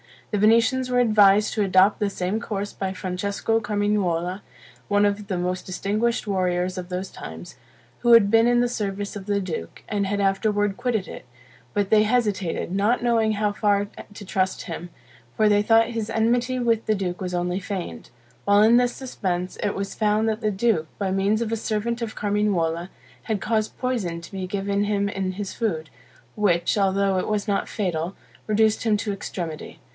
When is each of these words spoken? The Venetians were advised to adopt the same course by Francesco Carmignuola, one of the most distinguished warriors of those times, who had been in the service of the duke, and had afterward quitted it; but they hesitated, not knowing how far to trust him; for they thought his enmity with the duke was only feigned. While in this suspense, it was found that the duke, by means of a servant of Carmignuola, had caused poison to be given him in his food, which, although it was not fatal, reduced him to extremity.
The 0.31 0.39
Venetians 0.39 0.89
were 0.89 0.99
advised 1.01 1.53
to 1.53 1.61
adopt 1.61 1.99
the 1.99 2.09
same 2.09 2.39
course 2.39 2.71
by 2.71 2.93
Francesco 2.93 3.59
Carmignuola, 3.59 4.41
one 4.87 5.05
of 5.05 5.27
the 5.27 5.37
most 5.37 5.65
distinguished 5.65 6.25
warriors 6.25 6.77
of 6.77 6.87
those 6.87 7.11
times, 7.11 7.57
who 7.99 8.13
had 8.13 8.31
been 8.31 8.47
in 8.47 8.61
the 8.61 8.69
service 8.69 9.17
of 9.17 9.25
the 9.25 9.41
duke, 9.41 9.83
and 9.89 10.07
had 10.07 10.21
afterward 10.21 10.77
quitted 10.77 11.07
it; 11.07 11.25
but 11.73 11.89
they 11.89 12.03
hesitated, 12.03 12.71
not 12.71 13.03
knowing 13.03 13.33
how 13.33 13.51
far 13.51 13.89
to 14.13 14.25
trust 14.25 14.63
him; 14.63 14.89
for 15.35 15.49
they 15.49 15.61
thought 15.61 15.87
his 15.89 16.09
enmity 16.09 16.57
with 16.57 16.85
the 16.85 16.95
duke 16.95 17.19
was 17.19 17.33
only 17.35 17.59
feigned. 17.59 18.09
While 18.45 18.63
in 18.63 18.77
this 18.77 18.95
suspense, 18.95 19.57
it 19.61 19.75
was 19.75 19.93
found 19.93 20.29
that 20.29 20.41
the 20.41 20.49
duke, 20.49 20.87
by 20.97 21.11
means 21.11 21.41
of 21.41 21.51
a 21.51 21.57
servant 21.57 22.01
of 22.01 22.15
Carmignuola, 22.15 22.89
had 23.23 23.41
caused 23.41 23.77
poison 23.77 24.19
to 24.21 24.31
be 24.31 24.47
given 24.47 24.85
him 24.85 25.09
in 25.09 25.33
his 25.33 25.53
food, 25.53 25.89
which, 26.35 26.75
although 26.77 27.19
it 27.19 27.27
was 27.27 27.49
not 27.49 27.67
fatal, 27.67 28.15
reduced 28.47 28.83
him 28.83 28.95
to 28.97 29.11
extremity. 29.11 29.79